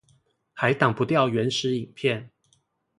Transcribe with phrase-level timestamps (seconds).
[0.53, 2.31] 還擋不掉原始影片